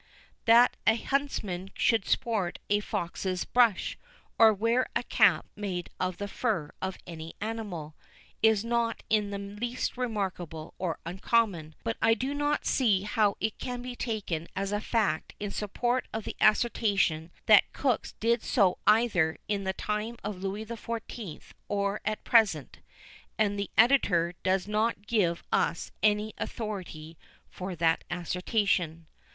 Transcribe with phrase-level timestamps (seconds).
[0.45, 3.99] That a huntsman should sport a fox's brush,
[4.39, 7.95] or wear a cap made of the fur of any animal,
[8.41, 13.59] is not in the least remarkable or uncommon; but I do not see how it
[13.59, 18.79] can be taken as a fact in support of the assertion that cooks did so
[18.87, 21.43] either in the time of Louis XIV.
[21.69, 22.79] or at present;
[23.37, 27.19] and the Editor does not give us any authority
[27.51, 29.05] for that assertion.